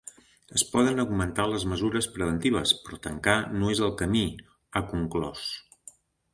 Es 0.59 0.61
poden 0.69 1.01
augmentar 1.03 1.45
les 1.51 1.65
mesures 1.73 2.07
preventives 2.15 2.73
però 2.87 3.01
tancar 3.05 3.37
no 3.61 3.71
és 3.77 3.85
el 3.89 3.95
camí, 4.03 4.27
ha 4.81 4.87
conclòs. 4.95 5.49